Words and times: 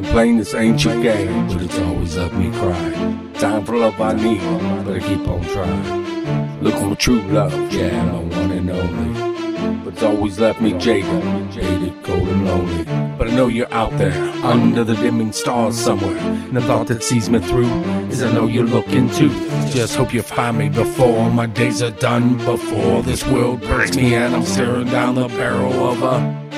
been 0.00 0.10
playing 0.12 0.38
this 0.38 0.54
ancient 0.54 1.02
game, 1.02 1.48
but 1.48 1.62
it's 1.62 1.78
always 1.80 2.16
left 2.16 2.34
me 2.34 2.50
cry. 2.52 3.30
Time 3.34 3.64
for 3.64 3.76
love 3.76 4.00
I 4.00 4.12
need, 4.12 4.40
but 4.84 4.94
I 4.94 5.00
keep 5.00 5.26
on 5.26 5.42
trying. 5.46 6.62
Looking 6.62 6.90
for 6.90 6.96
true 6.96 7.20
love, 7.22 7.72
yeah, 7.72 8.04
my 8.04 8.18
one 8.18 8.52
and 8.52 8.70
only. 8.70 9.78
But 9.84 9.94
it's 9.94 10.02
always 10.02 10.38
left 10.38 10.60
me 10.60 10.72
jaded, 10.74 11.50
jaded, 11.50 12.02
cold 12.04 12.28
and 12.28 12.44
lonely. 12.44 12.84
But 13.16 13.28
I 13.28 13.34
know 13.34 13.48
you're 13.48 13.72
out 13.72 13.96
there, 13.98 14.14
under 14.44 14.84
the 14.84 14.94
dimming 14.94 15.32
stars 15.32 15.76
somewhere. 15.76 16.16
And 16.16 16.56
the 16.56 16.62
thought 16.62 16.86
that 16.88 17.02
sees 17.02 17.28
me 17.28 17.40
through 17.40 17.70
is 18.08 18.22
I 18.22 18.32
know 18.32 18.46
you're 18.46 18.64
looking 18.64 19.10
too. 19.10 19.30
Just 19.70 19.96
hope 19.96 20.14
you 20.14 20.22
find 20.22 20.58
me 20.58 20.68
before 20.68 21.28
my 21.30 21.46
days 21.46 21.82
are 21.82 21.90
done, 21.90 22.36
before 22.38 23.02
this 23.02 23.26
world 23.26 23.62
breaks 23.62 23.96
me 23.96 24.14
and 24.14 24.34
I'm 24.34 24.44
staring 24.44 24.86
down 24.88 25.16
the 25.16 25.28
barrel 25.28 25.72
of 25.88 26.02
a. 26.02 26.48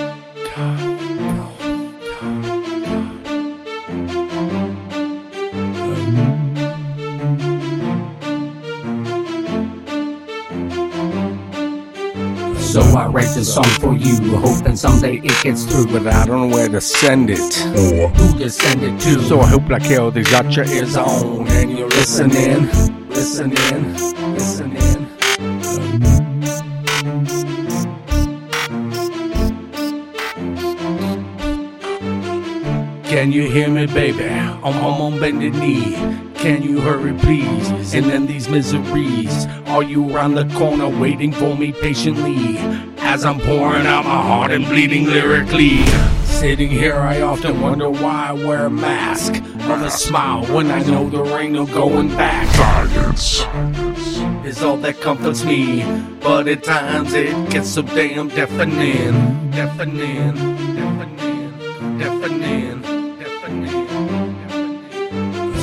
God. 0.57 0.90
So 12.71 12.83
I 12.83 13.09
write 13.09 13.35
this 13.35 13.53
song 13.53 13.65
for 13.81 13.95
you, 13.95 14.15
hoping 14.39 14.77
someday 14.77 15.17
it 15.17 15.43
gets 15.43 15.65
through. 15.65 15.87
But 15.87 16.07
I 16.07 16.25
don't 16.25 16.49
know 16.49 16.57
where 16.57 16.69
to 16.69 16.81
send 16.81 17.29
it, 17.29 17.41
or 17.77 18.07
who 18.11 18.39
to 18.39 18.49
send 18.49 18.85
it 18.85 19.01
to. 19.01 19.21
So 19.25 19.41
I 19.41 19.47
hope 19.49 19.69
like 19.69 19.83
hell 19.83 20.13
they 20.13 20.23
got 20.23 20.55
your 20.55 20.67
ears 20.67 20.97
on, 20.97 21.49
and 21.49 21.77
you're 21.77 21.89
listening, 21.89 22.67
listening, 23.09 23.93
listening. 24.35 25.09
Can 33.03 33.33
you 33.33 33.51
hear 33.51 33.69
me, 33.69 33.87
baby? 33.87 34.29
I'm, 34.29 34.63
I'm 34.63 35.01
on 35.03 35.19
bended 35.19 35.55
knee. 35.55 36.30
Can 36.41 36.63
you 36.63 36.81
hurry, 36.81 37.13
please? 37.13 37.93
And 37.93 38.07
then 38.07 38.27
these 38.27 38.49
miseries. 38.49 39.45
Are 39.67 39.83
you 39.83 40.11
around 40.11 40.37
the 40.37 40.47
corner 40.57 40.89
waiting 40.89 41.33
for 41.33 41.55
me 41.55 41.71
patiently? 41.71 42.57
As 42.97 43.27
I'm 43.27 43.39
pouring 43.41 43.87
out 43.87 44.07
my 44.07 44.23
heart 44.23 44.51
and 44.51 44.65
bleeding 44.65 45.05
lyrically. 45.05 45.85
Sitting 46.25 46.71
here, 46.71 46.95
I 46.95 47.21
often 47.21 47.61
wonder 47.61 47.91
why 47.91 48.29
I 48.29 48.33
wear 48.33 48.65
a 48.65 48.71
mask. 48.71 49.35
Of 49.35 49.83
a 49.83 49.91
smile 49.91 50.47
when 50.47 50.71
I 50.71 50.83
know 50.83 51.11
there 51.11 51.39
ain't 51.39 51.53
no 51.53 51.67
going 51.67 52.09
back. 52.09 52.49
Science. 52.57 53.45
Is 54.47 54.63
all 54.63 54.79
that 54.79 54.99
comforts 55.03 55.45
me. 55.45 55.85
But 56.21 56.49
at 56.49 56.65
times 56.65 57.13
it 57.13 57.51
gets 57.51 57.69
so 57.69 57.83
damn 57.83 58.29
deafening. 58.29 59.51
Deafening. 59.51 60.35
Deafening. 60.35 61.99
Deafening. 61.99 61.99
Deafening. 61.99 62.90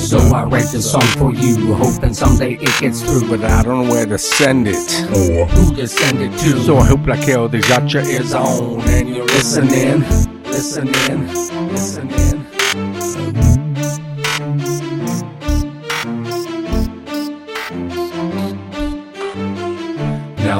So 0.07 0.19
I 0.19 0.45
write 0.45 0.71
this 0.71 0.89
song 0.89 1.01
for 1.17 1.33
you, 1.33 1.73
hoping 1.73 2.13
someday 2.13 2.53
it 2.53 2.79
gets 2.79 3.01
through. 3.01 3.27
But 3.27 3.43
I 3.43 3.61
don't 3.61 3.83
know 3.83 3.91
where 3.91 4.05
to 4.05 4.17
send 4.17 4.65
it, 4.65 5.01
or 5.11 5.45
who 5.47 5.75
to 5.75 5.85
send 5.85 6.21
it 6.21 6.31
to. 6.39 6.61
So 6.61 6.77
I 6.77 6.87
hope 6.87 7.05
like 7.05 7.19
hell 7.19 7.49
they 7.49 7.59
got 7.59 7.91
your 7.91 8.03
ears 8.03 8.33
on, 8.33 8.79
and 8.87 9.09
you're 9.09 9.25
listening, 9.25 9.99
listening, 10.45 11.27
listening. 11.73 12.36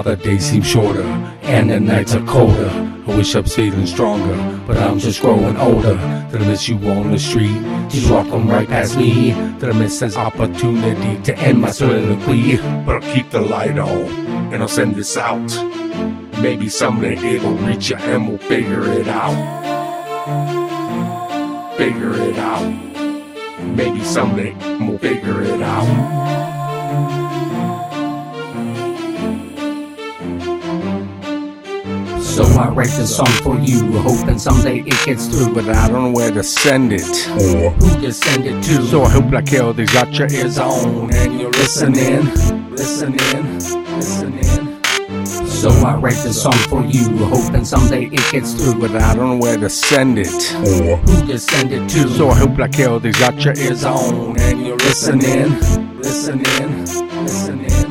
The 0.08 0.16
days 0.16 0.46
seem 0.46 0.62
shorter 0.62 1.04
and 1.44 1.70
the 1.70 1.80
nights 1.80 2.16
are 2.16 2.26
colder. 2.26 2.70
I 3.08 3.18
wish 3.18 3.36
I 3.36 3.42
was 3.42 3.54
feeling 3.54 3.86
stronger, 3.86 4.38
but 4.66 4.78
I'm 4.78 5.00
just 5.00 5.20
growing 5.20 5.58
older. 5.58 5.96
Did 6.32 6.44
I 6.44 6.48
miss 6.48 6.70
you 6.70 6.78
on 6.90 7.12
the 7.12 7.20
street? 7.20 7.60
You 7.92 8.14
walk 8.14 8.28
on 8.28 8.48
right 8.48 8.68
past 8.70 8.98
me? 8.98 9.32
Did 9.60 9.70
I 9.70 9.74
miss 9.74 10.00
this 10.00 10.16
opportunity 10.16 11.22
to 11.24 11.38
end 11.40 11.60
my 11.60 11.72
soliloquy? 11.72 12.56
But 12.86 13.04
I'll 13.04 13.14
keep 13.14 13.32
the 13.32 13.42
light 13.42 13.78
on 13.78 14.08
and 14.54 14.62
I'll 14.62 14.70
send 14.70 14.96
this 14.96 15.18
out. 15.18 15.50
Maybe 16.42 16.70
someday 16.70 17.18
it'll 17.18 17.56
reach 17.56 17.90
you 17.90 17.98
and 17.98 18.30
we'll 18.30 18.38
figure 18.38 18.90
it 18.90 19.10
out. 19.10 19.36
Figure 21.76 22.14
it 22.14 22.38
out. 22.38 22.70
Maybe 23.76 24.02
someday 24.06 24.54
we'll 24.80 25.00
figure 25.00 25.42
it 25.42 25.62
out. 25.62 27.27
So 32.38 32.44
I 32.44 32.70
write 32.70 32.90
this 32.90 33.16
song 33.16 33.26
for 33.42 33.58
you, 33.58 34.00
hoping 34.02 34.38
someday 34.38 34.82
it 34.82 35.06
gets 35.06 35.26
through. 35.26 35.56
But 35.56 35.68
I 35.70 35.88
don't 35.88 36.04
know 36.04 36.12
where 36.12 36.30
to 36.30 36.44
send 36.44 36.94
it, 36.94 37.28
or 37.32 37.72
who 37.72 38.02
to 38.02 38.14
send 38.14 38.46
it 38.46 38.64
to. 38.66 38.84
So 38.84 39.02
I 39.02 39.10
hope 39.10 39.32
like 39.32 39.50
hell 39.50 39.74
they 39.74 39.86
got 39.86 40.14
your 40.20 40.32
ears 40.32 40.60
on, 40.60 41.12
and 41.16 41.42
you're 41.42 41.50
listening, 41.50 42.30
listening, 42.70 43.56
listening. 43.96 44.84
So 45.48 45.70
I 45.84 45.96
write 45.96 46.18
this 46.18 46.40
song 46.40 46.54
for 46.70 46.86
you, 46.86 47.10
hoping 47.26 47.66
someday 47.66 48.06
it 48.06 48.32
gets 48.32 48.54
through. 48.54 48.82
But 48.82 48.92
I 48.92 49.16
don't 49.16 49.30
know 49.32 49.38
where 49.38 49.58
to 49.58 49.68
send 49.68 50.20
it, 50.20 50.54
or 50.58 50.98
who 50.98 51.26
to 51.26 51.40
send 51.40 51.72
it 51.72 51.90
to. 51.90 52.08
So 52.08 52.30
I 52.30 52.36
hope 52.36 52.56
like 52.60 52.76
hell 52.76 53.00
they 53.00 53.14
got 53.14 53.44
your 53.44 53.56
ears 53.58 53.84
on, 53.84 54.40
and 54.40 54.64
you're 54.64 54.78
listening, 54.78 55.60
listening, 55.98 56.86
listening. 57.24 57.87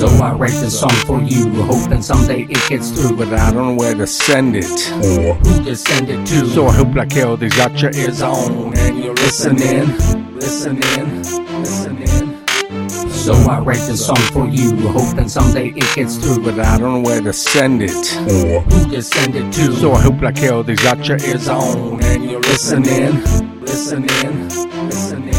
So 0.00 0.06
I 0.06 0.32
write 0.32 0.52
this 0.52 0.80
song 0.80 0.96
for 1.04 1.20
you, 1.20 1.50
hoping 1.64 2.00
someday 2.00 2.44
it 2.44 2.68
gets 2.70 2.88
through. 2.88 3.18
But 3.18 3.34
I 3.34 3.52
don't 3.52 3.66
know 3.66 3.74
where 3.74 3.94
to 3.94 4.06
send 4.06 4.56
it, 4.56 4.90
or 5.04 5.34
who 5.34 5.62
to 5.62 5.76
send 5.76 6.08
it 6.08 6.26
to. 6.26 6.46
So 6.46 6.68
I 6.68 6.72
hope 6.72 6.94
like 6.94 7.12
hell 7.12 7.36
they 7.36 7.50
got 7.50 7.82
your 7.82 7.94
ears 7.94 8.22
on, 8.22 8.74
and 8.78 8.98
you're 8.98 9.12
listening, 9.12 9.94
listening, 10.36 11.18
listening. 11.60 12.46
So 13.10 13.34
I 13.34 13.60
write 13.60 13.76
this 13.80 14.06
song 14.06 14.16
for 14.32 14.48
you, 14.48 14.74
hoping 14.88 15.28
someday 15.28 15.68
it 15.68 15.94
gets 15.94 16.16
through. 16.16 16.44
But 16.44 16.58
I 16.58 16.78
don't 16.78 16.94
know 16.94 17.06
where 17.06 17.20
to 17.20 17.34
send 17.34 17.82
it, 17.82 18.16
or 18.20 18.62
who 18.62 18.90
to 18.92 19.02
send 19.02 19.36
it 19.36 19.52
to. 19.52 19.74
So 19.74 19.92
I 19.92 20.00
hope 20.00 20.22
like 20.22 20.38
hell 20.38 20.62
they 20.62 20.76
got 20.76 21.06
your 21.08 21.18
ears 21.18 21.46
on, 21.46 22.02
and 22.02 22.24
you're 22.24 22.40
listening, 22.40 23.22
listening, 23.60 24.48
listening. 24.86 25.29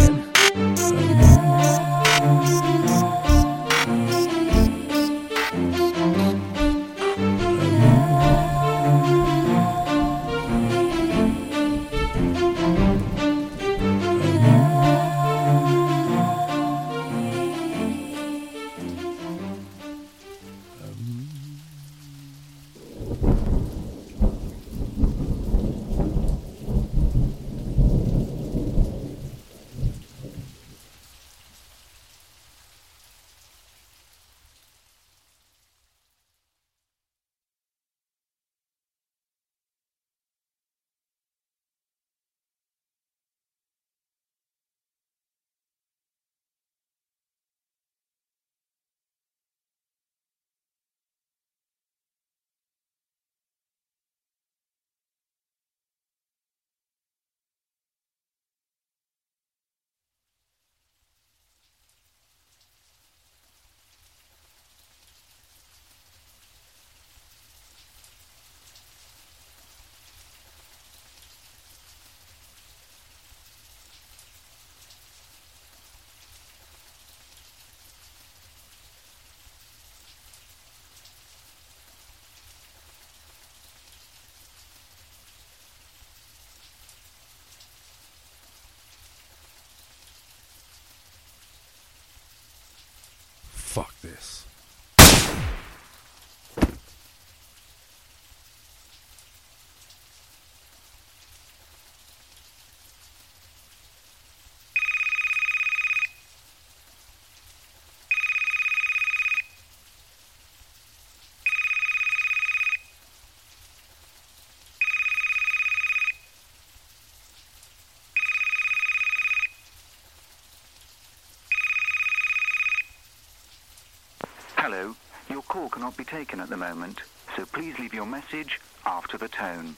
Hello. 124.72 124.96
Your 125.30 125.42
call 125.42 125.68
cannot 125.68 125.98
be 125.98 126.06
taken 126.06 126.40
at 126.40 126.48
the 126.48 126.56
moment, 126.56 127.02
so 127.36 127.44
please 127.44 127.78
leave 127.78 127.94
your 127.94 128.06
message 128.06 128.62
after 128.86 129.18
the 129.18 129.28
tone. 129.28 129.76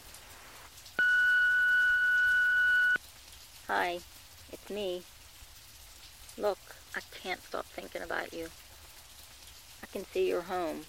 Hi, 3.67 4.01
it's 4.51 4.69
me. 4.69 5.01
Look, 6.37 6.59
I 6.95 6.99
can't 7.23 7.41
stop 7.41 7.65
thinking 7.65 8.03
about 8.03 8.33
you. 8.33 8.49
I 9.81 9.87
can 9.87 10.05
see 10.13 10.29
you're 10.29 10.41
home. 10.41 10.81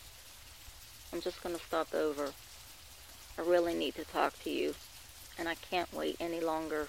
I'm 1.10 1.22
just 1.22 1.42
gonna 1.42 1.58
stop 1.66 1.94
over. 1.94 2.32
I 3.38 3.40
really 3.40 3.72
need 3.72 3.94
to 3.94 4.04
talk 4.04 4.38
to 4.42 4.50
you, 4.50 4.74
and 5.38 5.48
I 5.48 5.54
can't 5.54 5.90
wait 5.94 6.18
any 6.20 6.40
longer. 6.40 6.88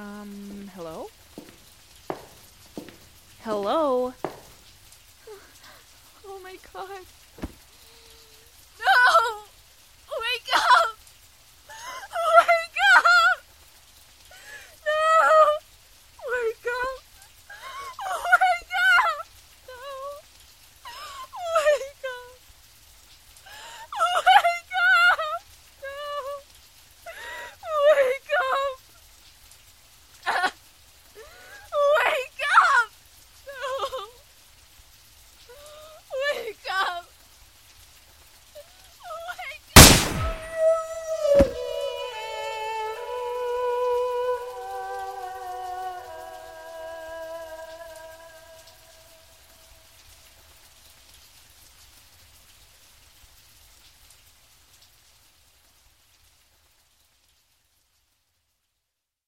Um, 0.00 0.70
hello? 0.74 1.10
Hello? 3.44 4.14
Oh 6.26 6.40
my 6.42 6.56
god. 6.72 7.04